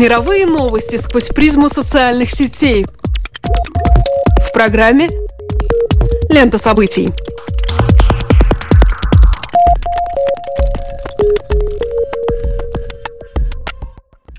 Мировые 0.00 0.46
новости 0.46 0.96
сквозь 0.96 1.28
призму 1.28 1.68
социальных 1.68 2.30
сетей. 2.30 2.86
В 4.48 4.50
программе 4.54 5.10
«Лента 6.30 6.56
событий». 6.56 7.10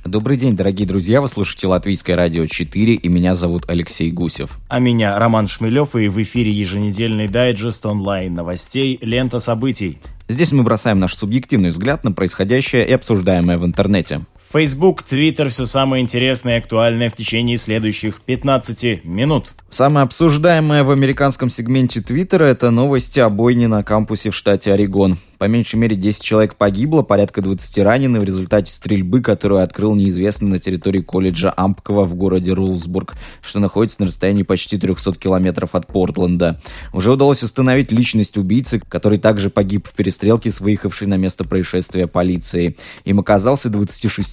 Добрый 0.04 0.36
день, 0.36 0.56
дорогие 0.56 0.88
друзья. 0.88 1.22
Вы 1.22 1.28
слушаете 1.28 1.68
Латвийское 1.68 2.16
радио 2.16 2.48
4, 2.48 2.96
и 2.96 3.08
меня 3.08 3.36
зовут 3.36 3.66
Алексей 3.68 4.10
Гусев. 4.10 4.58
А 4.68 4.80
меня 4.80 5.16
Роман 5.20 5.48
Шмелев, 5.48 5.96
и 5.96 6.08
в 6.08 6.20
эфире 6.24 6.52
еженедельный 6.52 7.28
дайджест 7.28 7.86
онлайн 7.86 8.34
новостей 8.34 8.98
«Лента 9.04 9.38
событий». 9.38 10.00
Здесь 10.28 10.54
мы 10.54 10.64
бросаем 10.64 10.98
наш 10.98 11.14
субъективный 11.14 11.70
взгляд 11.70 12.04
на 12.04 12.12
происходящее 12.12 12.88
и 12.88 12.94
обсуждаемое 12.94 13.60
в 13.60 13.66
интернете. 13.66 14.22
Facebook, 14.52 15.04
Twitter, 15.10 15.48
все 15.48 15.66
самое 15.66 16.04
интересное 16.04 16.56
и 16.56 16.60
актуальное 16.60 17.10
в 17.10 17.14
течение 17.14 17.58
следующих 17.58 18.20
15 18.22 19.06
минут. 19.06 19.54
Самое 19.70 20.04
обсуждаемое 20.04 20.84
в 20.84 20.92
американском 20.92 21.50
сегменте 21.50 22.02
Твиттера– 22.02 22.44
это 22.46 22.72
новости 22.72 23.22
о 23.22 23.30
бойне 23.30 23.70
на 23.70 23.84
кампусе 23.84 24.30
в 24.30 24.36
штате 24.36 24.74
Орегон. 24.74 25.18
По 25.38 25.46
меньшей 25.46 25.78
мере 25.78 25.96
10 25.96 26.22
человек 26.22 26.56
погибло, 26.56 27.02
порядка 27.02 27.42
20 27.42 27.80
ранены 27.80 28.20
в 28.20 28.24
результате 28.24 28.72
стрельбы, 28.72 29.22
которую 29.22 29.64
открыл 29.64 29.96
неизвестный 29.96 30.50
на 30.50 30.60
территории 30.60 31.02
колледжа 31.02 31.52
Ампкова 31.58 32.04
в 32.04 32.14
городе 32.14 32.52
Рулсбург, 32.54 33.16
что 33.42 33.60
находится 33.60 34.02
на 34.02 34.08
расстоянии 34.08 34.44
почти 34.44 34.78
300 34.78 35.14
километров 35.16 35.74
от 35.74 35.88
Портленда. 35.88 36.62
Уже 36.94 37.12
удалось 37.12 37.42
установить 37.42 37.92
личность 37.92 38.38
убийцы, 38.38 38.82
который 38.88 39.18
также 39.18 39.50
погиб 39.50 39.88
в 39.88 39.94
перестрелке 39.94 40.52
с 40.52 40.62
выехавшей 40.62 41.08
на 41.08 41.16
место 41.16 41.44
происшествия 41.44 42.06
полицией. 42.06 42.78
Им 43.06 43.20
оказался 43.20 43.72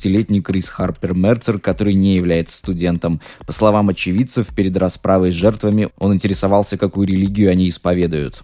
26-летний 0.08 0.40
Крис 0.40 0.68
Харпер 0.68 1.14
Мерцер, 1.14 1.58
который 1.58 1.94
не 1.94 2.16
является 2.16 2.56
студентом. 2.58 3.20
По 3.46 3.52
словам 3.52 3.90
очевидцев, 3.90 4.48
перед 4.54 4.76
расправой 4.76 5.30
с 5.30 5.34
жертвами 5.34 5.90
он 5.98 6.14
интересовался, 6.14 6.76
какую 6.76 7.06
религию 7.06 7.50
они 7.50 7.68
исповедуют. 7.68 8.42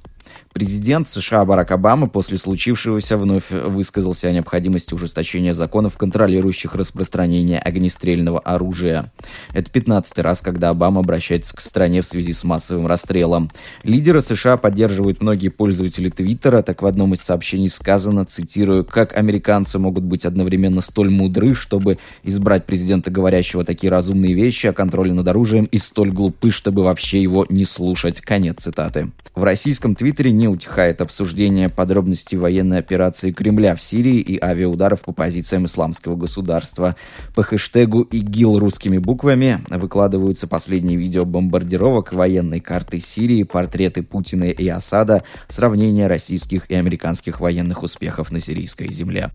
Президент 0.55 1.09
США 1.09 1.45
Барак 1.45 1.73
Обама 1.73 2.07
после 2.07 2.39
случившегося 2.39 3.17
вновь 3.17 3.51
высказался 3.51 4.29
о 4.29 4.31
необходимости 4.31 4.95
ужесточения 4.95 5.53
законов, 5.53 5.97
контролирующих 5.97 6.77
распространение 6.77 7.59
огнестрельного 7.59 8.39
оружия. 8.39 9.13
Это 9.53 9.69
15 9.69 10.17
раз, 10.21 10.43
когда 10.43 10.69
Обама 10.69 11.01
обращается 11.01 11.57
к 11.57 11.61
стране 11.61 12.03
в 12.03 12.07
связи 12.07 12.33
с 12.33 12.45
массовым 12.45 12.87
расстрелом. 12.87 13.51
Лидеры 13.83 14.21
США 14.21 14.57
поддерживают 14.57 15.21
многие 15.21 15.49
пользователи 15.49 16.09
Твиттера, 16.09 16.63
так 16.63 16.83
в 16.83 16.87
одном 16.87 17.15
из 17.15 17.21
сообщений 17.23 17.69
сказано, 17.69 18.25
цитирую, 18.25 18.85
«как 18.85 19.17
американцы 19.17 19.81
могут 19.81 20.05
быть 20.05 20.25
одновременно 20.25 20.83
столь 20.83 21.11
мудры, 21.11 21.57
чтобы 21.57 21.99
избрать 22.23 22.65
президента, 22.65 23.11
говорящего 23.11 23.65
такие 23.65 23.91
разумные 23.91 24.35
вещи 24.35 24.69
о 24.69 24.73
контроле 24.73 25.15
над 25.15 25.27
оружием, 25.27 25.65
и 25.65 25.79
столь 25.79 26.13
глупы, 26.13 26.53
чтобы 26.53 26.85
вообще 26.85 27.21
его 27.21 27.45
не 27.49 27.65
слушать». 27.65 28.21
Конец 28.21 28.63
цитаты. 28.63 29.11
В 29.35 29.43
российском 29.43 29.97
Твиттере 29.97 30.31
не 30.31 30.44
утихает 30.49 31.01
обсуждение 31.01 31.69
подробностей 31.69 32.39
военной 32.39 32.79
операции 32.79 33.33
Кремля 33.33 33.75
в 33.75 33.81
Сирии 33.81 34.21
и 34.21 34.39
авиаударов 34.43 35.03
по 35.03 35.13
позициям 35.13 35.67
исламского 35.67 36.17
государства. 36.17 36.97
По 37.35 37.43
хэштегу 37.43 38.03
«ИГИЛ» 38.03 38.59
русскими 38.59 38.99
буквами 38.99 39.61
выкладываются 39.71 40.47
последние 40.47 40.97
видео 40.97 41.25
бомбардировок, 41.25 42.13
военной 42.13 42.61
карты 42.61 42.99
Сирии, 42.99 43.43
портреты 43.43 44.03
Путина 44.03 44.45
и 44.45 44.69
Асада, 44.69 45.25
сравнение 45.49 46.07
российских 46.07 46.71
и 46.71 46.75
американских 46.75 47.41
военных 47.41 47.83
успехов 47.83 48.33
на 48.33 48.41
сирийской 48.41 48.91
земле. 48.93 49.31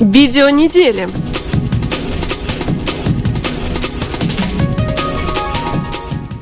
Видео 0.00 0.50
недели. 0.50 1.08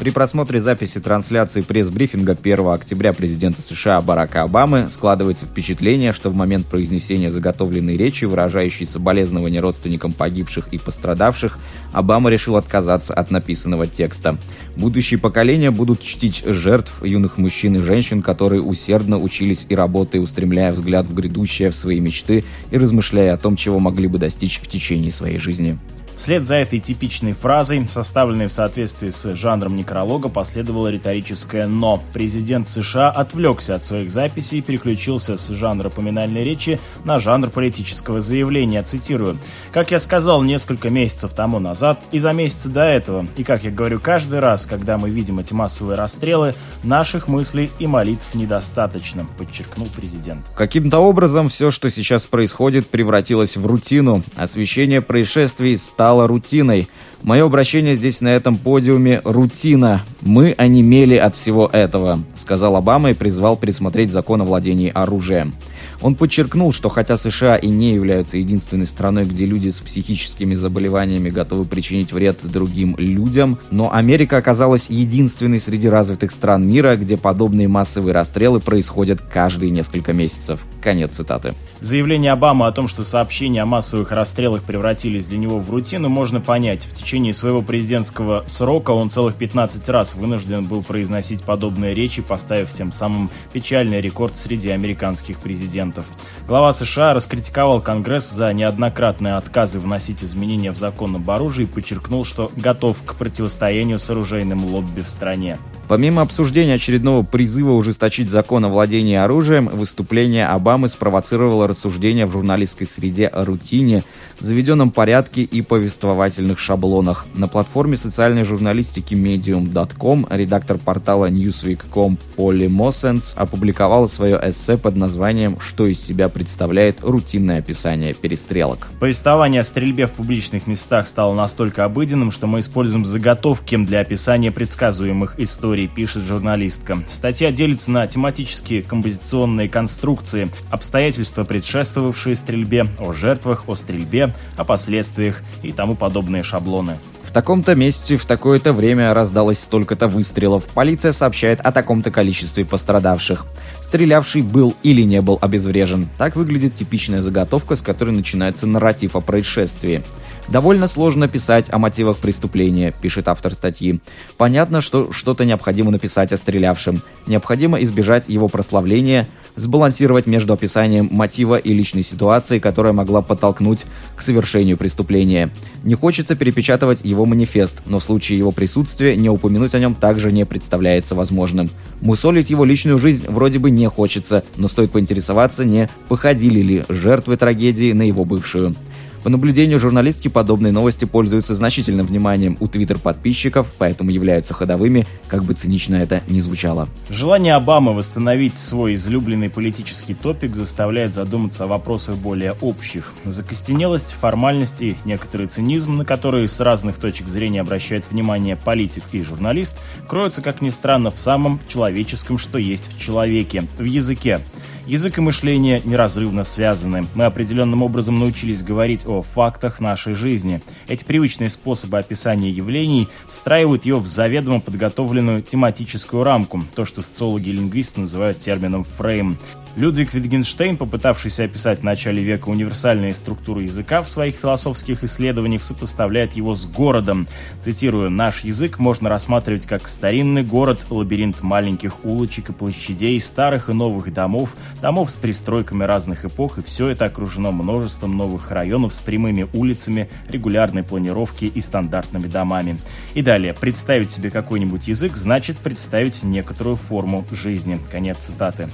При 0.02 0.10
просмотре 0.10 0.60
записи 0.60 0.98
трансляции 0.98 1.60
пресс-брифинга 1.60 2.36
1 2.36 2.66
октября 2.66 3.12
президента 3.12 3.62
США 3.62 4.00
Барака 4.00 4.42
Обамы 4.42 4.88
складывается 4.90 5.46
впечатление, 5.46 6.12
что 6.12 6.28
в 6.28 6.34
момент 6.34 6.66
произнесения 6.66 7.30
заготовленной 7.30 7.96
речи, 7.96 8.24
выражающей 8.24 8.84
соболезнования 8.84 9.60
родственникам 9.60 10.12
погибших 10.12 10.72
и 10.72 10.78
пострадавших, 10.78 11.56
Обама 11.92 12.30
решил 12.30 12.56
отказаться 12.56 13.14
от 13.14 13.30
написанного 13.30 13.86
текста. 13.86 14.36
Будущие 14.74 15.20
поколения 15.20 15.70
будут 15.70 16.02
чтить 16.02 16.42
жертв 16.44 17.04
юных 17.04 17.38
мужчин 17.38 17.76
и 17.76 17.82
женщин, 17.82 18.22
которые 18.22 18.60
усердно 18.60 19.20
учились 19.20 19.66
и 19.68 19.76
работая, 19.76 20.20
устремляя 20.20 20.72
взгляд 20.72 21.06
в 21.06 21.14
грядущее, 21.14 21.70
в 21.70 21.76
свои 21.76 22.00
мечты 22.00 22.42
и 22.72 22.76
размышляя 22.76 23.34
о 23.34 23.38
том, 23.38 23.54
чего 23.54 23.78
могли 23.78 24.08
бы 24.08 24.18
достичь 24.18 24.58
в 24.60 24.66
течение 24.66 25.12
своей 25.12 25.38
жизни. 25.38 25.78
Вслед 26.16 26.44
за 26.44 26.56
этой 26.56 26.78
типичной 26.78 27.32
фразой, 27.32 27.84
составленной 27.88 28.46
в 28.46 28.52
соответствии 28.52 29.10
с 29.10 29.34
жанром 29.34 29.74
некролога, 29.74 30.28
последовало 30.28 30.88
риторическое 30.88 31.66
«но». 31.66 32.00
Президент 32.12 32.68
США 32.68 33.10
отвлекся 33.10 33.74
от 33.74 33.82
своих 33.82 34.10
записей 34.10 34.58
и 34.58 34.62
переключился 34.62 35.36
с 35.36 35.48
жанра 35.48 35.88
поминальной 35.88 36.44
речи 36.44 36.78
на 37.04 37.18
жанр 37.18 37.50
политического 37.50 38.20
заявления. 38.20 38.82
Цитирую. 38.82 39.38
«Как 39.72 39.90
я 39.90 39.98
сказал 39.98 40.42
несколько 40.42 40.90
месяцев 40.90 41.34
тому 41.34 41.58
назад 41.58 41.98
и 42.12 42.18
за 42.18 42.32
месяцы 42.32 42.68
до 42.68 42.84
этого, 42.84 43.26
и 43.36 43.42
как 43.42 43.64
я 43.64 43.70
говорю 43.70 43.98
каждый 43.98 44.38
раз, 44.38 44.66
когда 44.66 44.98
мы 44.98 45.10
видим 45.10 45.40
эти 45.40 45.52
массовые 45.52 45.96
расстрелы, 45.96 46.54
наших 46.84 47.26
мыслей 47.26 47.70
и 47.80 47.86
молитв 47.88 48.34
недостаточно», 48.34 49.26
подчеркнул 49.38 49.88
президент. 49.96 50.46
Каким-то 50.54 51.00
образом 51.00 51.48
все, 51.48 51.72
что 51.72 51.90
сейчас 51.90 52.26
происходит, 52.26 52.88
превратилось 52.88 53.56
в 53.56 53.66
рутину. 53.66 54.22
Освещение 54.36 55.00
происшествий 55.00 55.76
стало 55.76 56.01
стало 56.02 56.26
рутиной. 56.26 56.88
Мое 57.22 57.44
обращение 57.46 57.94
здесь 57.94 58.22
на 58.22 58.26
этом 58.34 58.56
подиуме– 58.56 59.20
рутина. 59.24 60.02
Мы 60.20 60.52
онемели 60.58 61.14
от 61.14 61.36
всего 61.36 61.70
этого, 61.72 62.18
сказал 62.34 62.74
Обама 62.74 63.10
и 63.10 63.14
призвал 63.14 63.56
пересмотреть 63.56 64.10
закон 64.10 64.42
о 64.42 64.44
владении 64.44 64.90
оружием. 64.92 65.54
Он 66.02 66.16
подчеркнул, 66.16 66.72
что 66.72 66.88
хотя 66.88 67.16
США 67.16 67.56
и 67.56 67.68
не 67.68 67.92
являются 67.92 68.36
единственной 68.36 68.86
страной, 68.86 69.24
где 69.24 69.44
люди 69.44 69.70
с 69.70 69.80
психическими 69.80 70.56
заболеваниями 70.56 71.30
готовы 71.30 71.64
причинить 71.64 72.12
вред 72.12 72.40
другим 72.42 72.96
людям, 72.98 73.58
но 73.70 73.92
Америка 73.92 74.36
оказалась 74.36 74.90
единственной 74.90 75.60
среди 75.60 75.88
развитых 75.88 76.32
стран 76.32 76.66
мира, 76.66 76.96
где 76.96 77.16
подобные 77.16 77.68
массовые 77.68 78.14
расстрелы 78.14 78.58
происходят 78.58 79.20
каждые 79.20 79.70
несколько 79.70 80.12
месяцев. 80.12 80.64
Конец 80.82 81.12
цитаты. 81.12 81.54
Заявление 81.80 82.32
Обамы 82.32 82.66
о 82.66 82.72
том, 82.72 82.88
что 82.88 83.04
сообщения 83.04 83.62
о 83.62 83.66
массовых 83.66 84.10
расстрелах 84.10 84.64
превратились 84.64 85.26
для 85.26 85.38
него 85.38 85.60
в 85.60 85.70
рутину, 85.70 86.08
можно 86.08 86.40
понять. 86.40 86.84
В 86.84 86.94
течение 86.94 87.32
своего 87.32 87.62
президентского 87.62 88.42
срока 88.46 88.90
он 88.90 89.08
целых 89.08 89.36
15 89.36 89.88
раз 89.90 90.14
вынужден 90.14 90.64
был 90.64 90.82
произносить 90.82 91.44
подобные 91.44 91.94
речи, 91.94 92.22
поставив 92.22 92.72
тем 92.72 92.90
самым 92.90 93.30
печальный 93.52 94.00
рекорд 94.00 94.36
среди 94.36 94.70
американских 94.70 95.38
президентов 95.38 95.91
президентов. 95.92 96.04
Глава 96.48 96.72
США 96.72 97.14
раскритиковал 97.14 97.80
Конгресс 97.80 98.30
за 98.30 98.52
неоднократные 98.52 99.34
отказы 99.34 99.78
вносить 99.78 100.24
изменения 100.24 100.72
в 100.72 100.78
закон 100.78 101.16
об 101.16 101.30
оружии 101.30 101.64
и 101.64 101.66
подчеркнул, 101.66 102.24
что 102.24 102.50
готов 102.56 103.02
к 103.04 103.14
противостоянию 103.14 103.98
с 103.98 104.10
оружейным 104.10 104.64
лобби 104.64 105.02
в 105.02 105.08
стране. 105.08 105.58
Помимо 105.88 106.22
обсуждения 106.22 106.74
очередного 106.74 107.22
призыва 107.22 107.72
ужесточить 107.72 108.30
закон 108.30 108.64
о 108.64 108.68
владении 108.68 109.16
оружием, 109.16 109.66
выступление 109.66 110.46
Обамы 110.46 110.88
спровоцировало 110.88 111.68
рассуждения 111.68 112.24
в 112.26 112.32
журналистской 112.32 112.86
среде 112.86 113.26
о 113.26 113.44
рутине, 113.44 114.02
заведенном 114.40 114.90
порядке 114.90 115.42
и 115.42 115.60
повествовательных 115.60 116.58
шаблонах. 116.58 117.26
На 117.34 117.46
платформе 117.46 117.96
социальной 117.96 118.44
журналистики 118.44 119.14
medium.com 119.14 120.26
редактор 120.30 120.78
портала 120.78 121.28
newsweek.com 121.28 122.16
Полли 122.36 122.68
Моссенс 122.68 123.34
опубликовала 123.36 124.06
свое 124.06 124.40
эссе 124.42 124.78
под 124.78 124.96
названием 124.96 125.58
«Что 125.60 125.81
из 125.86 126.04
себя 126.04 126.28
представляет 126.28 127.02
рутинное 127.02 127.58
описание 127.58 128.14
перестрелок». 128.14 128.88
Повествование 129.00 129.60
о 129.60 129.64
стрельбе 129.64 130.06
в 130.06 130.12
публичных 130.12 130.66
местах 130.66 131.08
стало 131.08 131.34
настолько 131.34 131.84
обыденным, 131.84 132.30
что 132.30 132.46
мы 132.46 132.60
используем 132.60 133.04
заготовки 133.04 133.76
для 133.76 134.00
описания 134.00 134.50
предсказуемых 134.50 135.38
историй 135.38 135.88
пишет 135.88 136.22
журналистка. 136.22 136.98
Статья 137.08 137.50
делится 137.50 137.90
на 137.90 138.06
тематические 138.06 138.82
композиционные 138.82 139.68
конструкции, 139.68 140.48
обстоятельства, 140.70 141.44
предшествовавшие 141.44 142.36
стрельбе, 142.36 142.86
о 142.98 143.12
жертвах, 143.12 143.68
о 143.68 143.74
стрельбе, 143.74 144.34
о 144.56 144.64
последствиях 144.64 145.42
и 145.62 145.72
тому 145.72 145.94
подобные 145.94 146.42
шаблоны. 146.42 146.98
В 147.32 147.34
таком-то 147.34 147.74
месте 147.74 148.18
в 148.18 148.26
такое-то 148.26 148.74
время 148.74 149.14
раздалось 149.14 149.58
столько-то 149.58 150.06
выстрелов. 150.06 150.64
Полиция 150.74 151.12
сообщает 151.12 151.60
о 151.60 151.72
таком-то 151.72 152.10
количестве 152.10 152.66
пострадавших. 152.66 153.46
Стрелявший 153.92 154.40
был 154.40 154.74
или 154.82 155.02
не 155.02 155.20
был 155.20 155.38
обезврежен. 155.42 156.08
Так 156.16 156.34
выглядит 156.34 156.74
типичная 156.74 157.20
заготовка, 157.20 157.76
с 157.76 157.82
которой 157.82 158.12
начинается 158.12 158.66
нарратив 158.66 159.16
о 159.16 159.20
происшествии. 159.20 160.00
Довольно 160.48 160.86
сложно 160.86 161.28
писать 161.28 161.66
о 161.70 161.78
мотивах 161.78 162.18
преступления, 162.18 162.92
пишет 163.00 163.28
автор 163.28 163.54
статьи. 163.54 164.00
Понятно, 164.36 164.80
что 164.80 165.12
что-то 165.12 165.44
необходимо 165.44 165.90
написать 165.90 166.32
о 166.32 166.36
стрелявшем. 166.36 167.00
Необходимо 167.26 167.80
избежать 167.82 168.28
его 168.28 168.48
прославления, 168.48 169.28
сбалансировать 169.56 170.26
между 170.26 170.52
описанием 170.52 171.08
мотива 171.10 171.56
и 171.56 171.72
личной 171.72 172.02
ситуации, 172.02 172.58
которая 172.58 172.92
могла 172.92 173.22
подтолкнуть 173.22 173.84
к 174.16 174.22
совершению 174.22 174.76
преступления. 174.76 175.50
Не 175.84 175.94
хочется 175.94 176.34
перепечатывать 176.34 177.04
его 177.04 177.24
манифест, 177.24 177.82
но 177.86 177.98
в 177.98 178.04
случае 178.04 178.38
его 178.38 178.52
присутствия 178.52 179.16
не 179.16 179.30
упомянуть 179.30 179.74
о 179.74 179.78
нем 179.78 179.94
также 179.94 180.32
не 180.32 180.44
представляется 180.44 181.14
возможным. 181.14 181.70
Мусолить 182.00 182.50
его 182.50 182.64
личную 182.64 182.98
жизнь 182.98 183.24
вроде 183.28 183.58
бы 183.58 183.70
не 183.70 183.88
хочется, 183.88 184.44
но 184.56 184.68
стоит 184.68 184.90
поинтересоваться, 184.90 185.64
не 185.64 185.88
походили 186.08 186.60
ли 186.60 186.84
жертвы 186.88 187.36
трагедии 187.36 187.92
на 187.92 188.02
его 188.02 188.24
бывшую. 188.24 188.74
По 189.22 189.30
наблюдению 189.30 189.78
журналистки 189.78 190.26
подобные 190.26 190.72
новости 190.72 191.04
пользуются 191.04 191.54
значительным 191.54 192.06
вниманием 192.06 192.56
у 192.58 192.66
твиттер-подписчиков, 192.66 193.72
поэтому 193.78 194.10
являются 194.10 194.52
ходовыми, 194.52 195.06
как 195.28 195.44
бы 195.44 195.54
цинично 195.54 195.94
это 195.94 196.22
ни 196.26 196.40
звучало. 196.40 196.88
Желание 197.08 197.54
Обамы 197.54 197.92
восстановить 197.92 198.58
свой 198.58 198.94
излюбленный 198.94 199.48
политический 199.48 200.14
топик 200.14 200.56
заставляет 200.56 201.14
задуматься 201.14 201.64
о 201.64 201.66
вопросах 201.68 202.16
более 202.16 202.52
общих. 202.60 203.12
Закостенелость, 203.24 204.12
формальность 204.20 204.82
и 204.82 204.96
некоторый 205.04 205.46
цинизм, 205.46 205.98
на 205.98 206.04
которые 206.04 206.48
с 206.48 206.58
разных 206.58 206.96
точек 206.96 207.28
зрения 207.28 207.60
обращают 207.60 208.10
внимание 208.10 208.56
политик 208.56 209.04
и 209.12 209.22
журналист, 209.22 209.74
кроются, 210.08 210.42
как 210.42 210.60
ни 210.62 210.70
странно, 210.70 211.12
в 211.12 211.20
самом 211.20 211.60
человеческом, 211.68 212.38
что 212.38 212.58
есть 212.58 212.92
в 212.92 213.00
человеке, 213.00 213.64
в 213.78 213.84
языке. 213.84 214.40
Язык 214.86 215.18
и 215.18 215.20
мышление 215.20 215.80
неразрывно 215.84 216.42
связаны. 216.42 217.06
Мы 217.14 217.24
определенным 217.24 217.84
образом 217.84 218.18
научились 218.18 218.64
говорить 218.64 219.06
о 219.06 219.22
фактах 219.22 219.78
нашей 219.78 220.14
жизни. 220.14 220.60
Эти 220.88 221.04
привычные 221.04 221.50
способы 221.50 221.98
описания 221.98 222.50
явлений 222.50 223.08
встраивают 223.30 223.84
ее 223.84 223.98
в 223.98 224.08
заведомо 224.08 224.60
подготовленную 224.60 225.42
тематическую 225.42 226.24
рамку, 226.24 226.64
то, 226.74 226.84
что 226.84 227.00
социологи 227.00 227.50
и 227.50 227.52
лингвисты 227.52 228.00
называют 228.00 228.38
термином 228.38 228.82
«фрейм». 228.82 229.38
Людвиг 229.74 230.12
Витгенштейн, 230.12 230.76
попытавшийся 230.76 231.44
описать 231.44 231.80
в 231.80 231.82
начале 231.82 232.22
века 232.22 232.50
универсальные 232.50 233.14
структуры 233.14 233.62
языка 233.62 234.02
в 234.02 234.08
своих 234.08 234.36
философских 234.36 235.02
исследованиях, 235.02 235.62
сопоставляет 235.62 236.34
его 236.34 236.54
с 236.54 236.66
городом. 236.66 237.26
Цитирую, 237.58 238.10
«Наш 238.10 238.44
язык 238.44 238.78
можно 238.78 239.08
рассматривать 239.08 239.64
как 239.66 239.88
старинный 239.88 240.42
город, 240.42 240.78
лабиринт 240.90 241.42
маленьких 241.42 242.04
улочек 242.04 242.50
и 242.50 242.52
площадей, 242.52 243.18
старых 243.18 243.70
и 243.70 243.72
новых 243.72 244.12
домов, 244.12 244.56
домов 244.82 245.10
с 245.10 245.16
пристройками 245.16 245.84
разных 245.84 246.26
эпох, 246.26 246.58
и 246.58 246.62
все 246.62 246.88
это 246.88 247.06
окружено 247.06 247.50
множеством 247.50 248.14
новых 248.14 248.50
районов 248.50 248.92
с 248.92 249.00
прямыми 249.00 249.46
улицами, 249.54 250.10
регулярной 250.28 250.82
планировки 250.82 251.46
и 251.46 251.60
стандартными 251.62 252.26
домами». 252.26 252.76
И 253.14 253.22
далее, 253.22 253.54
представить 253.54 254.10
себе 254.10 254.30
какой-нибудь 254.30 254.86
язык 254.86 255.16
значит 255.16 255.56
представить 255.56 256.22
некоторую 256.22 256.76
форму 256.76 257.24
жизни. 257.30 257.78
Конец 257.90 258.18
цитаты. 258.18 258.68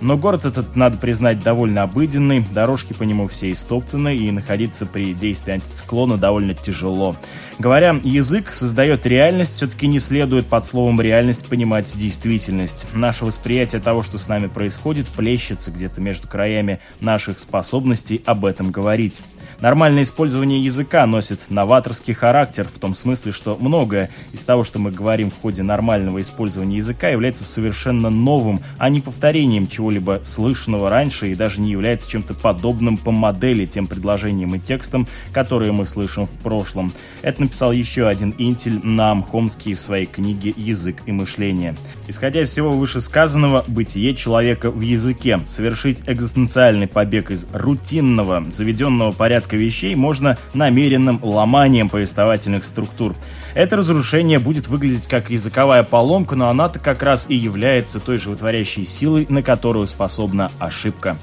Но 0.00 0.16
город 0.16 0.39
этот, 0.44 0.76
надо 0.76 0.98
признать, 0.98 1.42
довольно 1.42 1.82
обыденный, 1.82 2.44
дорожки 2.52 2.92
по 2.92 3.02
нему 3.02 3.26
все 3.28 3.52
истоптаны, 3.52 4.16
и 4.16 4.30
находиться 4.30 4.86
при 4.86 5.14
действии 5.14 5.52
антициклона 5.52 6.16
довольно 6.16 6.54
тяжело. 6.54 7.16
Говоря, 7.58 7.98
язык 8.02 8.52
создает 8.52 9.06
реальность, 9.06 9.56
все-таки 9.56 9.86
не 9.86 9.98
следует 9.98 10.46
под 10.46 10.64
словом 10.64 11.00
«реальность» 11.00 11.46
понимать 11.46 11.92
действительность. 11.96 12.86
Наше 12.94 13.24
восприятие 13.24 13.80
того, 13.80 14.02
что 14.02 14.18
с 14.18 14.28
нами 14.28 14.46
происходит, 14.46 15.06
плещется 15.08 15.70
где-то 15.70 16.00
между 16.00 16.28
краями 16.28 16.80
наших 17.00 17.38
способностей 17.38 18.22
об 18.24 18.44
этом 18.44 18.70
говорить. 18.70 19.20
Нормальное 19.60 20.04
использование 20.04 20.64
языка 20.64 21.04
носит 21.04 21.50
новаторский 21.50 22.14
характер 22.14 22.66
в 22.66 22.78
том 22.78 22.94
смысле, 22.94 23.30
что 23.30 23.58
многое 23.60 24.10
из 24.32 24.42
того, 24.42 24.64
что 24.64 24.78
мы 24.78 24.90
говорим 24.90 25.30
в 25.30 25.38
ходе 25.38 25.62
нормального 25.62 26.18
использования 26.22 26.78
языка, 26.78 27.08
является 27.10 27.44
совершенно 27.44 28.08
новым, 28.08 28.60
а 28.78 28.88
не 28.88 29.02
повторением 29.02 29.68
чего-либо 29.68 30.22
слышанного 30.30 30.88
раньше 30.88 31.30
и 31.30 31.34
даже 31.34 31.60
не 31.60 31.70
является 31.70 32.08
чем-то 32.08 32.34
подобным 32.34 32.96
по 32.96 33.10
модели 33.10 33.66
тем 33.66 33.86
предложениям 33.86 34.54
и 34.54 34.58
текстам, 34.58 35.06
которые 35.32 35.72
мы 35.72 35.84
слышим 35.84 36.26
в 36.26 36.30
прошлом. 36.42 36.92
Это 37.22 37.42
написал 37.42 37.72
еще 37.72 38.06
один 38.06 38.34
интель 38.38 38.80
Нам 38.82 39.22
Хомский 39.22 39.74
в 39.74 39.80
своей 39.80 40.06
книге 40.06 40.54
«Язык 40.56 41.02
и 41.06 41.12
мышление». 41.12 41.74
Исходя 42.08 42.42
из 42.42 42.50
всего 42.50 42.70
вышесказанного, 42.70 43.64
бытие 43.68 44.14
человека 44.14 44.70
в 44.70 44.80
языке, 44.80 45.40
совершить 45.46 46.02
экзистенциальный 46.06 46.86
побег 46.86 47.30
из 47.30 47.46
рутинного, 47.52 48.44
заведенного 48.50 49.12
порядка 49.12 49.56
вещей 49.56 49.94
можно 49.94 50.38
намеренным 50.54 51.20
ломанием 51.22 51.88
повествовательных 51.88 52.64
структур. 52.64 53.14
Это 53.54 53.76
разрушение 53.76 54.38
будет 54.38 54.68
выглядеть 54.68 55.06
как 55.06 55.30
языковая 55.30 55.82
поломка, 55.82 56.36
но 56.36 56.48
она-то 56.48 56.78
как 56.78 57.02
раз 57.02 57.26
и 57.28 57.34
является 57.34 58.00
той 58.00 58.18
животворящей 58.18 58.84
силой, 58.84 59.26
на 59.28 59.42
которую 59.42 59.86
способна 59.86 60.50
ошибка. 60.58 61.16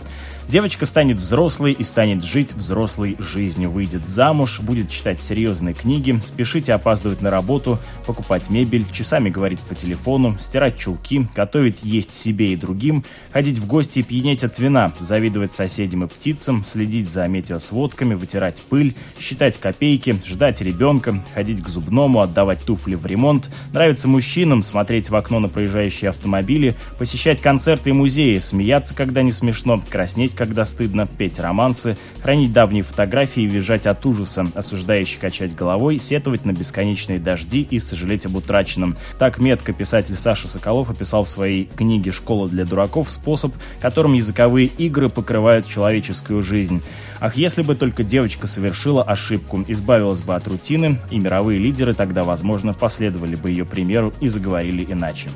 Девочка 0.50 0.86
станет 0.86 1.20
взрослой 1.20 1.74
и 1.74 1.84
станет 1.84 2.24
жить 2.24 2.54
взрослой 2.54 3.18
жизнью, 3.20 3.70
выйдет 3.70 4.08
замуж, 4.08 4.62
будет 4.62 4.90
читать 4.90 5.22
серьезные 5.22 5.76
книги, 5.76 6.18
спешить 6.22 6.70
и 6.70 6.72
опаздывать 6.72 7.22
на 7.22 7.30
работу, 7.30 7.80
покупать 8.06 8.50
мебель, 8.50 8.86
часами 8.94 9.30
говорить 9.30 9.60
по 9.60 9.76
телефону, 9.76 10.38
стирать 10.40 10.78
чулки, 10.78 11.28
готовить 11.36 11.84
есть 11.84 12.14
себе 12.14 12.54
и 12.54 12.56
другим, 12.56 13.04
ходить 13.34 13.58
в 13.58 13.68
гости 13.68 14.00
и 14.00 14.04
пьянеть 14.04 14.46
от 14.46 14.58
вина, 14.58 14.94
завидовать 15.02 15.52
соседям 15.52 16.06
и 16.06 16.08
птицам, 16.08 16.64
следить 16.64 17.10
за 17.10 17.28
метеосводками, 17.28 18.14
вытирать 18.14 18.62
пыль, 18.62 18.96
считать 19.20 19.58
копейки, 19.58 20.18
ждать 20.26 20.62
ребенка, 20.62 21.22
ходить 21.34 21.62
к 21.62 21.68
зубному, 21.68 22.22
отдавать 22.22 22.64
туфли 22.64 22.96
в 22.96 23.06
ремонт, 23.06 23.50
нравится 23.74 24.08
мужчинам, 24.08 24.64
смотреть 24.64 25.10
в 25.10 25.16
окно 25.18 25.42
на 25.42 25.50
проезжающие 25.50 26.10
автомобили, 26.10 26.74
посещать 26.98 27.42
концерты 27.42 27.90
и 27.90 27.94
музеи, 27.94 28.40
смеяться, 28.40 28.96
когда 28.96 29.24
не 29.24 29.34
смешно, 29.34 29.84
краснеть, 29.90 30.37
когда 30.38 30.64
стыдно, 30.64 31.08
петь 31.08 31.40
романсы, 31.40 31.98
хранить 32.22 32.54
давние 32.54 32.84
фотографии 32.84 33.44
и 33.44 33.48
визжать 33.48 33.88
от 33.88 34.06
ужаса, 34.06 34.48
осуждающий 34.56 35.20
качать 35.20 35.56
головой, 35.56 36.00
сетовать 36.00 36.46
на 36.46 36.52
бесконечные 36.52 37.20
дожди 37.20 37.68
и 37.70 37.80
сожалеть 37.80 38.26
об 38.26 38.36
утраченном. 38.36 38.96
Так 39.20 39.40
метко 39.40 39.74
писатель 39.74 40.16
Саша 40.16 40.48
Соколов 40.48 40.90
описал 40.90 41.24
в 41.24 41.30
своей 41.30 41.66
книге 41.66 42.12
«Школа 42.12 42.48
для 42.48 42.66
дураков» 42.66 43.10
способ, 43.10 43.54
которым 43.82 44.14
языковые 44.14 44.68
игры 44.68 45.10
покрывают 45.10 45.68
человеческую 45.68 46.44
жизнь. 46.44 46.82
Ах, 47.20 47.36
если 47.36 47.64
бы 47.64 47.76
только 47.76 48.04
девочка 48.04 48.46
совершила 48.46 49.04
ошибку, 49.04 49.64
избавилась 49.68 50.22
бы 50.22 50.36
от 50.36 50.48
рутины, 50.48 51.00
и 51.10 51.18
мировые 51.18 51.58
лидеры 51.58 51.94
тогда, 51.94 52.24
возможно, 52.24 52.74
последовали 52.74 53.36
бы 53.36 53.50
ее 53.50 53.66
примеру 53.66 54.14
и 54.22 54.28
заговорили 54.28 54.86
иначе. 54.88 55.30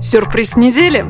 Сюрприз 0.00 0.56
недели. 0.56 1.06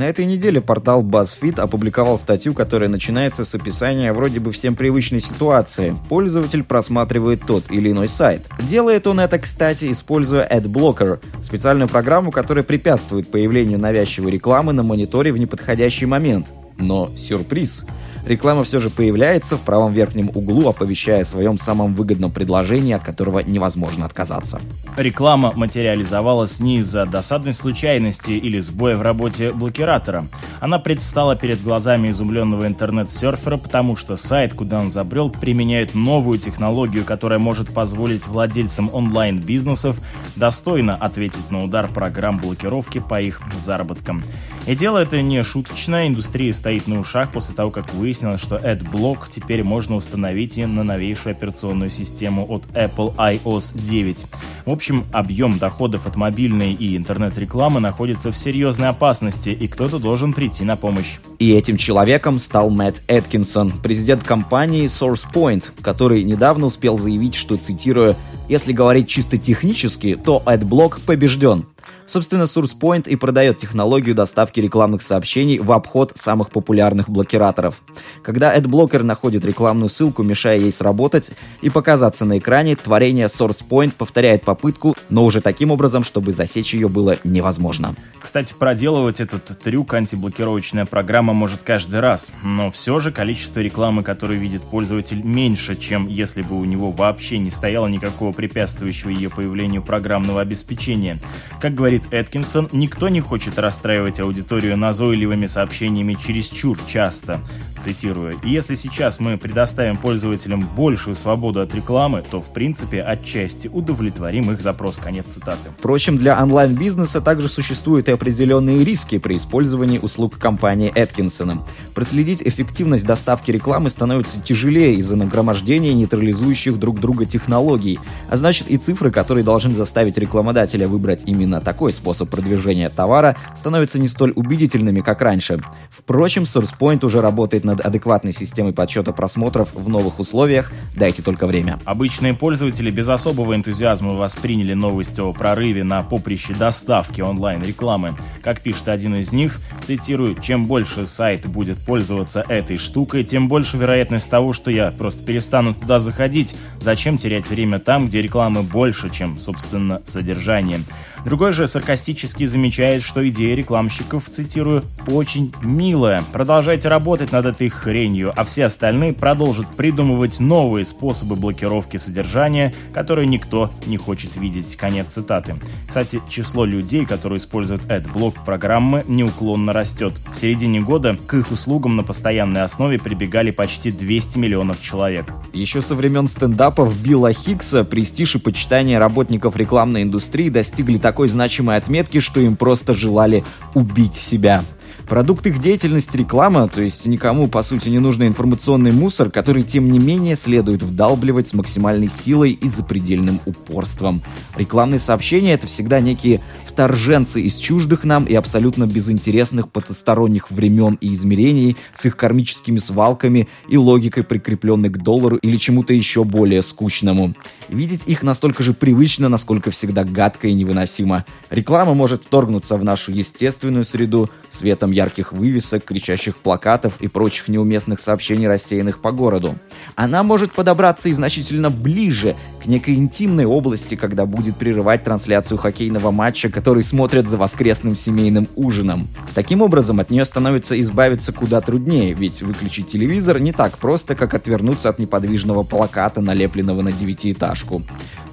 На 0.00 0.04
этой 0.04 0.24
неделе 0.24 0.62
портал 0.62 1.02
BuzzFeed 1.02 1.60
опубликовал 1.60 2.18
статью, 2.18 2.54
которая 2.54 2.88
начинается 2.88 3.44
с 3.44 3.54
описания 3.54 4.14
вроде 4.14 4.40
бы 4.40 4.50
всем 4.50 4.74
привычной 4.74 5.20
ситуации. 5.20 5.94
Пользователь 6.08 6.64
просматривает 6.64 7.42
тот 7.46 7.70
или 7.70 7.90
иной 7.90 8.08
сайт. 8.08 8.40
Делает 8.62 9.06
он 9.06 9.20
это, 9.20 9.38
кстати, 9.38 9.90
используя 9.90 10.48
AdBlocker, 10.48 11.18
специальную 11.42 11.86
программу, 11.86 12.30
которая 12.30 12.64
препятствует 12.64 13.30
появлению 13.30 13.78
навязчивой 13.78 14.30
рекламы 14.30 14.72
на 14.72 14.82
мониторе 14.82 15.32
в 15.32 15.36
неподходящий 15.36 16.06
момент. 16.06 16.54
Но 16.78 17.10
сюрприз! 17.14 17.84
Реклама 18.24 18.64
все 18.64 18.80
же 18.80 18.90
появляется 18.90 19.56
в 19.56 19.60
правом 19.60 19.92
верхнем 19.92 20.30
углу, 20.34 20.68
оповещая 20.68 21.22
о 21.22 21.24
своем 21.24 21.58
самом 21.58 21.94
выгодном 21.94 22.30
предложении, 22.30 22.94
от 22.94 23.04
которого 23.04 23.40
невозможно 23.40 24.06
отказаться. 24.06 24.60
Реклама 24.96 25.52
материализовалась 25.54 26.60
не 26.60 26.78
из-за 26.78 27.06
досадной 27.06 27.52
случайности 27.52 28.32
или 28.32 28.58
сбоя 28.58 28.96
в 28.96 29.02
работе 29.02 29.52
блокиратора. 29.52 30.26
Она 30.60 30.78
предстала 30.78 31.36
перед 31.36 31.62
глазами 31.62 32.10
изумленного 32.10 32.66
интернет-серфера, 32.66 33.56
потому 33.56 33.96
что 33.96 34.16
сайт, 34.16 34.54
куда 34.54 34.80
он 34.80 34.90
забрел, 34.90 35.30
применяет 35.30 35.94
новую 35.94 36.38
технологию, 36.38 37.04
которая 37.04 37.38
может 37.38 37.72
позволить 37.72 38.26
владельцам 38.26 38.90
онлайн-бизнесов 38.92 39.96
достойно 40.36 40.94
ответить 40.94 41.50
на 41.50 41.64
удар 41.64 41.88
программ 41.88 42.38
блокировки 42.38 42.98
по 42.98 43.20
их 43.20 43.40
заработкам. 43.58 44.24
И 44.66 44.74
дело 44.74 44.98
это 44.98 45.22
не 45.22 45.42
шуточное, 45.42 46.06
индустрия 46.06 46.52
стоит 46.52 46.86
на 46.86 46.98
ушах 46.98 47.32
после 47.32 47.54
того, 47.54 47.70
как 47.70 47.92
выяснилось, 48.10 48.40
что 48.40 48.56
AdBlock 48.56 49.28
теперь 49.30 49.62
можно 49.62 49.94
установить 49.94 50.58
и 50.58 50.66
на 50.66 50.82
новейшую 50.82 51.30
операционную 51.30 51.90
систему 51.90 52.44
от 52.48 52.64
Apple 52.74 53.14
iOS 53.14 53.78
9. 53.78 54.26
В 54.66 54.70
общем, 54.70 55.04
объем 55.12 55.58
доходов 55.58 56.08
от 56.08 56.16
мобильной 56.16 56.72
и 56.72 56.96
интернет-рекламы 56.96 57.78
находится 57.78 58.32
в 58.32 58.36
серьезной 58.36 58.88
опасности, 58.88 59.50
и 59.50 59.68
кто-то 59.68 60.00
должен 60.00 60.32
прийти 60.32 60.64
на 60.64 60.74
помощь. 60.74 61.18
И 61.38 61.52
этим 61.52 61.76
человеком 61.76 62.40
стал 62.40 62.68
Мэтт 62.70 63.00
Эткинсон, 63.06 63.74
президент 63.80 64.24
компании 64.24 64.86
SourcePoint, 64.86 65.70
который 65.80 66.24
недавно 66.24 66.66
успел 66.66 66.98
заявить, 66.98 67.36
что, 67.36 67.56
цитирую, 67.58 68.16
«Если 68.48 68.72
говорить 68.72 69.06
чисто 69.06 69.38
технически, 69.38 70.16
то 70.16 70.42
AdBlock 70.44 71.02
побежден. 71.06 71.66
Собственно, 72.06 72.42
SourcePoint 72.42 73.08
и 73.08 73.14
продает 73.14 73.58
технологию 73.58 74.14
доставки 74.14 74.58
рекламных 74.58 75.00
сообщений 75.00 75.58
в 75.58 75.70
обход 75.70 76.12
самых 76.16 76.50
популярных 76.50 77.08
блокираторов. 77.08 77.80
Когда 78.22 78.56
AdBlocker 78.56 79.02
находит 79.04 79.44
рекламную 79.44 79.88
ссылку, 79.88 80.22
мешая 80.24 80.58
ей 80.58 80.72
сработать 80.72 81.30
и 81.62 81.70
показаться 81.70 82.24
на 82.24 82.38
экране, 82.38 82.74
творение 82.74 83.26
SourcePoint 83.26 83.92
повторяет 83.96 84.42
попытку, 84.42 84.96
но 85.08 85.24
уже 85.24 85.40
таким 85.40 85.70
образом, 85.70 86.02
чтобы 86.02 86.32
засечь 86.32 86.74
ее 86.74 86.88
было 86.88 87.18
невозможно. 87.22 87.94
Кстати, 88.20 88.54
проделывать 88.58 89.20
этот 89.20 89.58
трюк 89.58 89.94
антиблокировочная 89.94 90.86
программа 90.86 91.32
может 91.32 91.62
каждый 91.62 92.00
раз, 92.00 92.32
но 92.42 92.70
все 92.70 92.98
же 92.98 93.12
количество 93.12 93.60
рекламы, 93.60 94.02
которую 94.02 94.40
видит 94.40 94.62
пользователь, 94.62 95.22
меньше, 95.22 95.76
чем 95.76 96.08
если 96.08 96.42
бы 96.42 96.58
у 96.58 96.64
него 96.64 96.90
вообще 96.90 97.38
не 97.38 97.50
стояло 97.50 97.86
никакого 97.86 98.32
препятствующего 98.32 99.10
ее 99.10 99.30
появлению 99.30 99.82
программного 99.82 100.40
обеспечения. 100.40 101.18
Как 101.60 101.74
говорит 101.80 102.02
Эткинсон, 102.10 102.68
никто 102.72 103.08
не 103.08 103.22
хочет 103.22 103.58
расстраивать 103.58 104.20
аудиторию 104.20 104.76
назойливыми 104.76 105.46
сообщениями 105.46 106.12
чересчур 106.12 106.78
часто. 106.86 107.40
Цитирую, 107.78 108.36
«И 108.44 108.50
если 108.50 108.74
сейчас 108.74 109.18
мы 109.18 109.38
предоставим 109.38 109.96
пользователям 109.96 110.68
большую 110.76 111.14
свободу 111.14 111.62
от 111.62 111.74
рекламы, 111.74 112.22
то 112.30 112.42
в 112.42 112.52
принципе 112.52 113.00
отчасти 113.00 113.68
удовлетворим 113.68 114.50
их 114.50 114.60
запрос». 114.60 114.98
Конец 114.98 115.24
цитаты. 115.28 115.70
Впрочем, 115.78 116.18
для 116.18 116.38
онлайн-бизнеса 116.42 117.22
также 117.22 117.48
существуют 117.48 118.10
и 118.10 118.12
определенные 118.12 118.84
риски 118.84 119.16
при 119.16 119.36
использовании 119.36 119.98
услуг 119.98 120.36
компании 120.36 120.92
Эткинсона. 120.94 121.64
Проследить 121.94 122.42
эффективность 122.42 123.06
доставки 123.06 123.50
рекламы 123.50 123.88
становится 123.88 124.38
тяжелее 124.38 124.96
из-за 124.96 125.16
нагромождения 125.16 125.94
нейтрализующих 125.94 126.78
друг 126.78 127.00
друга 127.00 127.24
технологий, 127.24 127.98
а 128.28 128.36
значит 128.36 128.68
и 128.68 128.76
цифры, 128.76 129.10
которые 129.10 129.44
должны 129.44 129.72
заставить 129.72 130.18
рекламодателя 130.18 130.86
выбрать 130.86 131.22
именно 131.24 131.59
такой 131.60 131.92
способ 131.92 132.28
продвижения 132.30 132.88
товара, 132.88 133.36
становятся 133.56 133.98
не 133.98 134.08
столь 134.08 134.32
убедительными, 134.34 135.00
как 135.00 135.20
раньше. 135.20 135.60
Впрочем, 135.90 136.42
SourcePoint 136.42 137.04
уже 137.04 137.20
работает 137.20 137.64
над 137.64 137.80
адекватной 137.80 138.32
системой 138.32 138.72
подсчета 138.72 139.12
просмотров 139.12 139.74
в 139.74 139.88
новых 139.88 140.18
условиях, 140.18 140.72
дайте 140.96 141.22
только 141.22 141.46
время. 141.46 141.78
Обычные 141.84 142.34
пользователи 142.34 142.90
без 142.90 143.08
особого 143.08 143.54
энтузиазма 143.54 144.14
восприняли 144.14 144.74
новость 144.74 145.18
о 145.18 145.32
прорыве 145.32 145.84
на 145.84 146.02
поприще 146.02 146.54
доставки 146.54 147.20
онлайн-рекламы. 147.20 148.14
Как 148.42 148.60
пишет 148.60 148.88
один 148.88 149.16
из 149.16 149.32
них, 149.32 149.60
цитирую, 149.84 150.36
«Чем 150.36 150.64
больше 150.64 151.06
сайт 151.06 151.46
будет 151.46 151.78
пользоваться 151.78 152.44
этой 152.48 152.78
штукой, 152.78 153.24
тем 153.24 153.48
больше 153.48 153.76
вероятность 153.76 154.30
того, 154.30 154.52
что 154.52 154.70
я 154.70 154.90
просто 154.90 155.24
перестану 155.24 155.74
туда 155.74 155.98
заходить. 155.98 156.54
Зачем 156.80 157.18
терять 157.18 157.48
время 157.48 157.78
там, 157.78 158.06
где 158.06 158.22
рекламы 158.22 158.62
больше, 158.62 159.10
чем, 159.10 159.38
собственно, 159.38 160.00
содержание?» 160.04 160.80
Другой 161.24 161.52
же 161.52 161.66
саркастически 161.66 162.44
замечает, 162.44 163.02
что 163.02 163.26
идея 163.28 163.54
рекламщиков, 163.54 164.28
цитирую, 164.28 164.84
«очень 165.06 165.52
милая. 165.62 166.24
Продолжайте 166.32 166.88
работать 166.88 167.32
над 167.32 167.46
этой 167.46 167.68
хренью, 167.68 168.32
а 168.36 168.44
все 168.44 168.66
остальные 168.66 169.12
продолжат 169.12 169.66
придумывать 169.76 170.40
новые 170.40 170.84
способы 170.84 171.36
блокировки 171.36 171.96
содержания, 171.98 172.74
которые 172.94 173.26
никто 173.26 173.70
не 173.86 173.96
хочет 173.96 174.36
видеть». 174.36 174.76
Конец 174.76 175.08
цитаты. 175.08 175.56
Кстати, 175.86 176.22
число 176.28 176.64
людей, 176.64 177.04
которые 177.04 177.38
используют 177.38 177.84
AdBlock 177.84 178.44
программы, 178.44 179.04
неуклонно 179.06 179.72
растет. 179.72 180.14
В 180.32 180.36
середине 180.36 180.80
года 180.80 181.16
к 181.26 181.34
их 181.34 181.50
услугам 181.50 181.96
на 181.96 182.02
постоянной 182.02 182.62
основе 182.62 182.98
прибегали 182.98 183.50
почти 183.50 183.92
200 183.92 184.38
миллионов 184.38 184.80
человек. 184.80 185.26
Еще 185.52 185.82
со 185.82 185.94
времен 185.94 186.28
стендапов 186.28 186.96
Билла 187.02 187.32
Хиггса 187.32 187.84
престиж 187.84 188.36
и 188.36 188.38
почитание 188.38 188.98
работников 188.98 189.56
рекламной 189.56 190.02
индустрии 190.02 190.48
достигли 190.48 190.98
такой 191.10 191.26
значимой 191.26 191.74
отметки, 191.74 192.20
что 192.20 192.38
им 192.38 192.54
просто 192.54 192.94
желали 192.94 193.42
убить 193.74 194.14
себя. 194.14 194.62
Продукт 195.08 195.44
их 195.48 195.58
деятельности 195.58 196.16
реклама, 196.16 196.68
то 196.68 196.80
есть 196.80 197.04
никому, 197.06 197.48
по 197.48 197.64
сути, 197.64 197.88
не 197.88 197.98
нужный 197.98 198.28
информационный 198.28 198.92
мусор, 198.92 199.28
который, 199.28 199.64
тем 199.64 199.90
не 199.90 199.98
менее, 199.98 200.36
следует 200.36 200.84
вдалбливать 200.84 201.48
с 201.48 201.52
максимальной 201.52 202.06
силой 202.06 202.52
и 202.52 202.68
запредельным 202.68 203.40
упорством. 203.44 204.22
Рекламные 204.54 205.00
сообщения— 205.00 205.52
это 205.54 205.66
всегда 205.66 205.98
некие 205.98 206.42
вторженцы 206.70 207.42
из 207.42 207.56
чуждых 207.56 208.04
нам 208.04 208.24
и 208.24 208.34
абсолютно 208.34 208.86
безинтересных 208.86 209.70
потусторонних 209.70 210.50
времен 210.50 210.96
и 211.00 211.12
измерений 211.12 211.76
с 211.92 212.06
их 212.06 212.16
кармическими 212.16 212.78
свалками 212.78 213.48
и 213.68 213.76
логикой, 213.76 214.22
прикрепленной 214.22 214.88
к 214.88 214.98
доллару 214.98 215.36
или 215.36 215.56
чему-то 215.56 215.92
еще 215.92 216.24
более 216.24 216.62
скучному. 216.62 217.34
Видеть 217.68 218.06
их 218.06 218.22
настолько 218.22 218.62
же 218.62 218.72
привычно, 218.72 219.28
насколько 219.28 219.70
всегда 219.70 220.04
гадко 220.04 220.48
и 220.48 220.54
невыносимо. 220.54 221.24
Реклама 221.50 221.94
может 221.94 222.24
вторгнуться 222.24 222.76
в 222.76 222.84
нашу 222.84 223.12
естественную 223.12 223.84
среду 223.84 224.30
светом 224.48 224.92
ярких 224.92 225.32
вывесок, 225.32 225.84
кричащих 225.84 226.36
плакатов 226.36 226.94
и 227.00 227.08
прочих 227.08 227.48
неуместных 227.48 227.98
сообщений, 227.98 228.46
рассеянных 228.46 229.00
по 229.00 229.10
городу. 229.10 229.56
Она 229.96 230.22
может 230.22 230.52
подобраться 230.52 231.08
и 231.08 231.12
значительно 231.12 231.70
ближе, 231.70 232.36
к 232.62 232.66
некой 232.66 232.94
интимной 232.94 233.46
области, 233.46 233.94
когда 233.94 234.26
будет 234.26 234.56
прерывать 234.56 235.02
трансляцию 235.04 235.58
хоккейного 235.58 236.10
матча, 236.10 236.50
который 236.50 236.82
смотрят 236.82 237.28
за 237.28 237.36
воскресным 237.36 237.94
семейным 237.94 238.48
ужином. 238.54 239.08
Таким 239.34 239.62
образом, 239.62 240.00
от 240.00 240.10
нее 240.10 240.24
становится 240.24 240.78
избавиться 240.80 241.32
куда 241.32 241.60
труднее, 241.60 242.12
ведь 242.12 242.42
выключить 242.42 242.88
телевизор 242.88 243.40
не 243.40 243.52
так 243.52 243.78
просто, 243.78 244.14
как 244.14 244.34
отвернуться 244.34 244.88
от 244.88 244.98
неподвижного 244.98 245.62
плаката, 245.62 246.20
налепленного 246.20 246.82
на 246.82 246.92
девятиэтажку. 246.92 247.82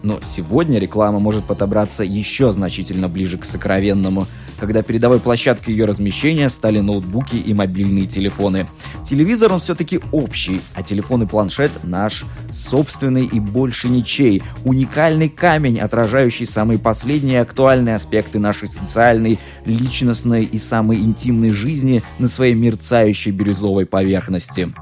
Но 0.04 0.20
сегодня 0.24 0.80
реклама 0.80 1.20
может 1.20 1.46
подобраться 1.46 2.04
еще 2.04 2.52
значительно 2.52 3.10
ближе 3.10 3.38
к 3.38 3.46
сокровенному, 3.46 4.28
когда 4.60 4.82
передовой 4.82 5.20
площадкой 5.20 5.72
ее 5.72 5.86
размещения 5.86 6.50
стали 6.50 6.80
ноутбуки 6.80 7.36
и 7.36 7.54
мобильные 7.54 8.06
телефоны. 8.06 8.68
Телевизор 9.04 9.54
он 9.54 9.60
все-таки 9.60 10.00
общий, 10.12 10.62
а 10.74 10.84
телефон 10.84 11.24
и 11.24 11.26
планшет 11.26 11.72
наш 11.84 12.26
собственный 12.52 13.26
и 13.26 13.40
больше 13.40 13.88
ничей. 13.88 14.44
Уникальный 14.64 15.30
камень, 15.30 15.80
отражающий 15.80 16.46
самые 16.46 16.80
последние 16.80 17.42
актуальные 17.42 17.96
аспекты 17.96 18.40
нашей 18.40 18.70
социальной, 18.70 19.40
личностной 19.66 20.44
и 20.44 20.58
самой 20.58 20.98
интимной 20.98 21.50
жизни 21.50 22.02
на 22.20 22.28
своей 22.28 22.54
мерцающей 22.54 23.32
бирюзовой 23.32 23.86
поверхности. 23.86 24.74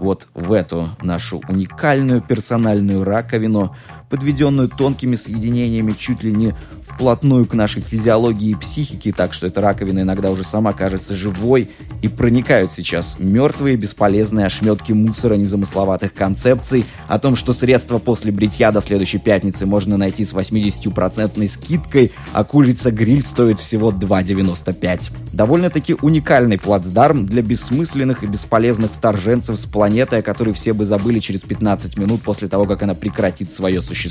Вот 0.00 0.26
в 0.34 0.52
эту 0.52 0.90
нашу 1.02 1.40
уникальную 1.48 2.20
персональную 2.20 3.04
раковину 3.04 3.76
подведенную 4.08 4.68
тонкими 4.68 5.16
соединениями 5.16 5.92
чуть 5.92 6.22
ли 6.22 6.32
не 6.32 6.54
вплотную 6.94 7.46
к 7.46 7.54
нашей 7.54 7.82
физиологии 7.82 8.50
и 8.50 8.54
психике, 8.54 9.12
так 9.12 9.34
что 9.34 9.46
эта 9.46 9.60
раковина 9.60 10.00
иногда 10.00 10.30
уже 10.30 10.44
сама 10.44 10.72
кажется 10.72 11.14
живой, 11.14 11.68
и 12.02 12.08
проникают 12.08 12.70
сейчас 12.70 13.16
мертвые 13.18 13.76
бесполезные 13.76 14.46
ошметки 14.46 14.92
мусора 14.92 15.34
незамысловатых 15.34 16.14
концепций 16.14 16.84
о 17.08 17.18
том, 17.18 17.34
что 17.34 17.52
средства 17.52 17.98
после 17.98 18.30
бритья 18.30 18.70
до 18.70 18.80
следующей 18.80 19.18
пятницы 19.18 19.66
можно 19.66 19.96
найти 19.96 20.24
с 20.24 20.32
80% 20.34 21.48
скидкой, 21.48 22.12
а 22.32 22.44
курица-гриль 22.44 23.22
стоит 23.22 23.58
всего 23.58 23.90
2,95. 23.90 25.12
Довольно-таки 25.32 25.96
уникальный 26.00 26.58
плацдарм 26.58 27.24
для 27.24 27.42
бессмысленных 27.42 28.22
и 28.22 28.26
бесполезных 28.26 28.92
вторженцев 28.92 29.58
с 29.58 29.64
планеты, 29.64 30.16
о 30.16 30.22
которой 30.22 30.54
все 30.54 30.72
бы 30.72 30.84
забыли 30.84 31.18
через 31.18 31.40
15 31.40 31.96
минут 31.96 32.22
после 32.22 32.48
того, 32.48 32.66
как 32.66 32.82
она 32.82 32.94
прекратит 32.94 33.50
свое 33.50 33.80
существование. 33.80 34.03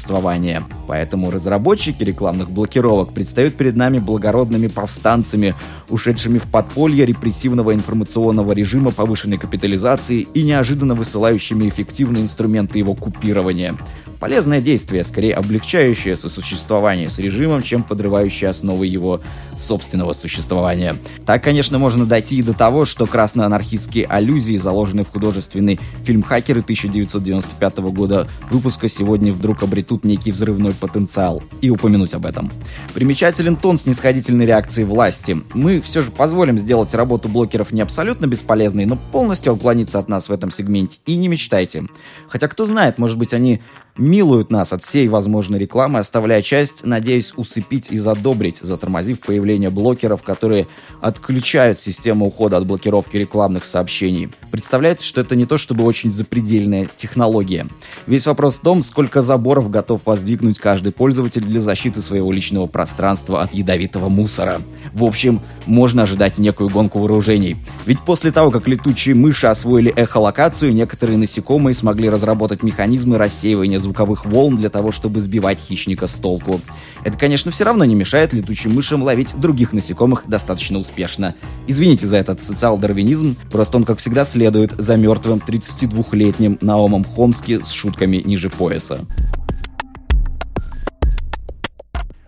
Поэтому 0.88 1.32
разработчики 1.32 2.04
рекламных 2.04 2.50
блокировок 2.50 3.14
предстают 3.14 3.56
перед 3.56 3.76
нами 3.76 4.00
благородными 4.00 4.68
повстанцами, 4.68 5.56
ушедшими 5.90 6.38
в 6.38 6.44
подполье 6.44 7.06
репрессивного 7.06 7.74
информационного 7.74 8.52
режима 8.54 8.92
повышенной 8.92 9.38
капитализации 9.38 10.28
и 10.34 10.44
неожиданно 10.44 10.96
высылающими 10.96 11.68
эффективные 11.68 12.24
инструменты 12.24 12.80
его 12.80 12.96
купирования. 12.96 13.76
Полезное 14.24 14.62
действие, 14.62 15.04
скорее 15.04 15.34
облегчающее 15.34 16.16
сосуществование 16.16 17.10
с 17.10 17.20
режимом, 17.20 17.62
чем 17.62 17.84
подрывающее 17.84 18.50
основы 18.50 18.88
его 18.88 19.20
собственного 19.58 20.14
существования. 20.14 20.96
Так, 21.26 21.44
конечно, 21.44 21.78
можно 21.78 22.06
дойти 22.06 22.38
и 22.38 22.42
до 22.42 22.54
того, 22.54 22.86
что 22.86 23.06
красно-анархистские 23.06 24.06
аллюзии, 24.06 24.56
заложенные 24.56 25.04
в 25.04 25.10
художественный 25.10 25.78
фильм 26.06 26.24
«Хакеры» 26.24 26.62
1995 26.62 27.78
года 27.92 28.26
выпуска, 28.50 28.88
сегодня 28.88 29.34
вдруг 29.34 29.62
обретут 29.62 30.06
некий 30.06 30.32
взрывной 30.32 30.72
потенциал. 30.72 31.44
И 31.60 31.70
упомянуть 31.70 32.14
об 32.14 32.26
этом. 32.26 32.50
Примечателен 32.94 33.58
тон 33.58 33.76
снисходительной 33.76 34.46
реакции 34.46 34.86
власти. 34.86 35.36
Мы 35.54 35.82
все 35.82 36.02
же 36.02 36.12
позволим 36.12 36.58
сделать 36.58 36.94
работу 36.94 37.28
блокеров 37.28 37.74
не 37.74 37.82
абсолютно 37.82 38.26
бесполезной, 38.28 38.86
но 38.86 38.98
полностью 39.12 39.52
уклониться 39.52 40.00
от 40.00 40.08
нас 40.08 40.30
в 40.30 40.32
этом 40.32 40.50
сегменте. 40.50 41.00
И 41.06 41.18
не 41.18 41.28
мечтайте. 41.28 41.84
Хотя, 42.30 42.48
кто 42.48 42.66
знает, 42.66 42.98
может 42.98 43.18
быть, 43.18 43.34
они 43.34 43.62
милуют 43.98 44.52
нас 44.52 44.74
от 44.74 44.84
всей 44.84 45.08
возможной 45.08 45.60
рекламы, 45.60 46.00
оставляя 46.00 46.42
часть, 46.42 46.86
надеясь 46.86 47.34
усыпить 47.36 47.92
и 47.92 47.98
задобрить, 47.98 48.58
затормозив 48.62 49.22
появление 49.22 49.70
блокеров, 49.70 50.24
которые 50.24 50.68
отключают 51.02 51.80
систему 51.80 52.28
ухода 52.28 52.58
от 52.58 52.66
блокировки 52.66 53.18
рекламных 53.18 53.66
сообщений. 53.66 54.30
Представляется, 54.52 55.06
что 55.06 55.22
это 55.22 55.36
не 55.36 55.46
то 55.46 55.58
чтобы 55.58 55.84
очень 55.84 56.12
запредельная 56.12 56.90
технология. 56.96 57.68
Весь 58.08 58.26
вопрос 58.26 58.56
в 58.56 58.62
том, 58.62 58.84
сколько 58.84 59.22
заборов 59.22 59.70
готов 59.70 60.02
воздвигнуть 60.06 60.60
каждый 60.60 60.92
пользователь 60.92 61.44
для 61.44 61.60
защиты 61.60 62.02
своего 62.02 62.32
личного 62.32 62.68
пространства 62.68 63.42
от 63.42 63.54
ядовитого 63.54 64.10
мусора. 64.10 64.62
В 64.94 65.04
общем, 65.04 65.42
можно 65.66 66.04
ожидать 66.04 66.38
некую 66.38 66.70
гонку 66.70 67.00
вооружений. 67.00 67.58
Ведь 67.86 68.02
после 68.02 68.32
того, 68.32 68.52
как 68.52 68.68
летучие 68.68 69.16
мыши 69.16 69.48
освоили 69.48 69.92
эхолокацию, 69.96 70.74
некоторые 70.74 71.18
насекомые 71.18 71.74
смогли 71.74 72.10
разработать 72.10 72.64
механизмы 72.64 73.18
рассеивания 73.18 73.80
звуковых 73.84 74.26
волн 74.26 74.56
для 74.56 74.70
того, 74.70 74.92
чтобы 74.92 75.20
сбивать 75.20 75.60
хищника 75.60 76.08
с 76.08 76.16
толку. 76.16 76.60
Это, 77.04 77.18
конечно, 77.18 77.52
все 77.52 77.64
равно 77.64 77.86
не 77.86 77.96
мешает 77.96 78.34
летучим 78.34 78.74
мышам 78.74 79.04
ловить 79.04 79.40
других 79.40 79.74
насекомых 79.74 80.24
достаточно 80.28 80.80
успешно. 80.80 81.36
Извините 81.68 82.08
за 82.08 82.18
этот 82.18 82.42
социал-дарвинизм, 82.42 83.36
просто 83.52 83.78
он, 83.78 83.84
как 83.84 84.00
всегда, 84.00 84.26
следует 84.26 84.74
за 84.78 84.98
мертвым 84.98 85.42
32-летним 85.46 86.58
Наомом 86.62 87.04
Хомски 87.04 87.62
с 87.62 87.72
шутками 87.72 88.18
ниже 88.18 88.50
пояса. 88.50 89.06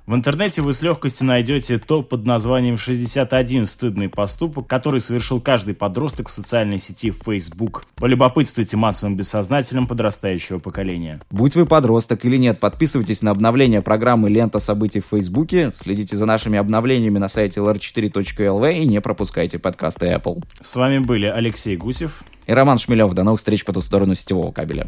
В 0.08 0.14
интернете 0.14 0.62
вы 0.62 0.74
с 0.74 0.84
легкостью 0.84 1.26
найдете 1.26 1.80
топ 1.80 2.10
под 2.10 2.28
названием 2.28 2.76
«61 2.76 3.66
стыдный 3.66 4.08
поступок», 4.08 4.68
который 4.68 5.00
совершил 5.00 5.42
каждый 5.42 5.74
подросток 5.74 6.30
в 6.30 6.32
социальной 6.32 6.78
сети 6.78 7.12
Facebook. 7.12 7.86
Полюбопытствуйте 7.96 8.78
массовым 8.78 9.18
бессознательным 9.18 9.88
подрастающего 9.88 10.60
поколения. 10.60 11.22
Будь 11.32 11.56
вы 11.56 11.66
подросток 11.66 12.24
или 12.24 12.38
нет, 12.38 12.60
подписывайтесь 12.60 13.24
на 13.24 13.32
обновление 13.32 13.82
программы 13.82 14.30
«Лента 14.30 14.60
событий» 14.60 15.00
в 15.00 15.08
Фейсбуке, 15.10 15.74
следите 15.76 16.16
за 16.16 16.28
нашими 16.28 16.60
обновлениями 16.60 17.18
на 17.18 17.28
сайте 17.28 17.62
lr4.lv 17.62 18.78
и 18.78 18.86
не 18.86 19.02
пропускайте 19.02 19.58
подкасты 19.58 20.06
Apple. 20.06 20.44
С 20.62 20.76
вами 20.76 21.00
были 21.00 21.26
Алексей 21.26 21.76
Гусев 21.76 22.24
и 22.46 22.54
Роман 22.54 22.78
Шмелев. 22.78 23.12
До 23.14 23.24
новых 23.24 23.40
встреч 23.40 23.66
по 23.66 23.74
ту 23.74 23.82
сторону 23.82 24.14
сетевого 24.14 24.52
кабеля. 24.52 24.88